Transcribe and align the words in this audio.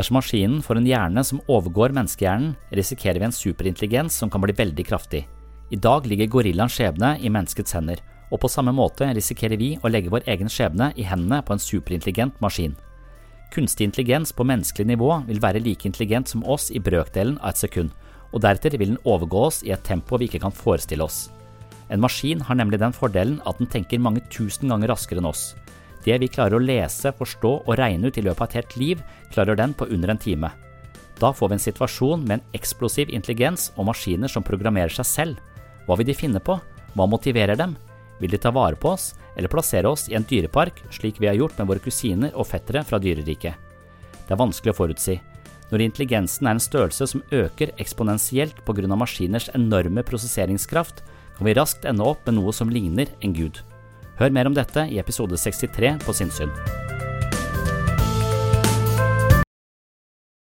Dersom 0.00 0.16
maskinen 0.16 0.62
får 0.64 0.78
en 0.80 0.86
hjerne 0.88 1.22
som 1.28 1.42
overgår 1.44 1.92
menneskehjernen, 1.92 2.54
risikerer 2.72 3.18
vi 3.20 3.26
en 3.26 3.34
superintelligens 3.36 4.14
som 4.16 4.30
kan 4.32 4.40
bli 4.40 4.54
veldig 4.56 4.86
kraftig. 4.88 5.26
I 5.68 5.76
dag 5.76 6.06
ligger 6.08 6.30
gorillaens 6.32 6.72
skjebne 6.72 7.10
i 7.20 7.28
menneskets 7.28 7.74
hender, 7.76 8.00
og 8.32 8.40
på 8.40 8.48
samme 8.48 8.72
måte 8.72 9.10
risikerer 9.12 9.60
vi 9.60 9.74
å 9.76 9.90
legge 9.92 10.08
vår 10.08 10.24
egen 10.32 10.48
skjebne 10.48 10.88
i 10.96 11.04
hendene 11.04 11.42
på 11.44 11.52
en 11.52 11.60
superintelligent 11.60 12.40
maskin. 12.40 12.78
Kunstig 13.52 13.90
intelligens 13.90 14.32
på 14.32 14.46
menneskelig 14.48 14.88
nivå 14.88 15.10
vil 15.26 15.42
være 15.44 15.60
like 15.60 15.84
intelligent 15.84 16.32
som 16.32 16.46
oss 16.48 16.70
i 16.72 16.80
brøkdelen 16.80 17.36
av 17.42 17.52
et 17.52 17.60
sekund, 17.60 17.92
og 18.32 18.40
deretter 18.40 18.78
vil 18.80 18.94
den 18.94 19.02
overgå 19.04 19.44
oss 19.50 19.60
i 19.68 19.74
et 19.76 19.84
tempo 19.84 20.16
vi 20.16 20.30
ikke 20.30 20.40
kan 20.46 20.56
forestille 20.62 21.04
oss. 21.04 21.26
En 21.92 22.00
maskin 22.00 22.40
har 22.40 22.56
nemlig 22.56 22.80
den 22.80 22.96
fordelen 22.96 23.42
at 23.44 23.60
den 23.60 23.68
tenker 23.68 24.00
mange 24.00 24.24
tusen 24.32 24.72
ganger 24.72 24.94
raskere 24.94 25.20
enn 25.20 25.28
oss. 25.28 25.50
Det 26.04 26.16
vi 26.22 26.30
klarer 26.32 26.56
å 26.56 26.62
lese, 26.64 27.12
forstå 27.12 27.52
og 27.66 27.76
regne 27.78 28.08
ut 28.08 28.18
i 28.18 28.24
løpet 28.24 28.40
av 28.40 28.48
et 28.48 28.58
helt 28.60 28.76
liv, 28.80 29.02
klarer 29.32 29.58
den 29.58 29.74
på 29.76 29.88
under 29.92 30.14
en 30.14 30.20
time. 30.20 30.50
Da 31.20 31.32
får 31.36 31.50
vi 31.50 31.58
en 31.58 31.66
situasjon 31.66 32.22
med 32.24 32.38
en 32.38 32.56
eksplosiv 32.56 33.12
intelligens 33.12 33.68
og 33.76 33.90
maskiner 33.90 34.32
som 34.32 34.44
programmerer 34.46 34.92
seg 34.94 35.08
selv. 35.08 35.40
Hva 35.84 35.98
vil 36.00 36.08
de 36.08 36.16
finne 36.16 36.40
på? 36.40 36.56
Hva 36.94 37.06
motiverer 37.06 37.58
dem? 37.60 37.76
Vil 38.20 38.32
de 38.32 38.40
ta 38.40 38.52
vare 38.52 38.76
på 38.76 38.94
oss, 38.94 39.12
eller 39.36 39.52
plassere 39.52 39.88
oss 39.88 40.08
i 40.08 40.16
en 40.16 40.24
dyrepark, 40.28 40.80
slik 40.92 41.20
vi 41.20 41.28
har 41.28 41.36
gjort 41.36 41.58
med 41.58 41.68
våre 41.68 41.84
kusiner 41.84 42.32
og 42.34 42.48
fettere 42.48 42.84
fra 42.84 43.00
dyreriket? 43.00 43.54
Det 44.24 44.32
er 44.32 44.40
vanskelig 44.40 44.72
å 44.72 44.80
forutsi. 44.80 45.18
Når 45.70 45.84
intelligensen 45.84 46.48
er 46.48 46.56
en 46.56 46.62
størrelse 46.62 47.06
som 47.06 47.22
øker 47.30 47.72
eksponentielt 47.78 48.64
pga. 48.66 48.96
maskiners 48.96 49.50
enorme 49.54 50.02
prosesseringskraft, 50.02 51.02
kan 51.36 51.46
vi 51.46 51.54
raskt 51.54 51.84
ende 51.84 52.04
opp 52.04 52.26
med 52.26 52.34
noe 52.34 52.52
som 52.52 52.70
ligner 52.70 53.06
en 53.20 53.32
gud. 53.32 53.60
Hør 54.20 54.36
mer 54.36 54.50
om 54.50 54.56
dette 54.56 54.84
i 54.92 55.00
episode 55.00 55.38
63 55.40 55.96
på 56.04 56.12
Sinnsyn. 56.12 56.52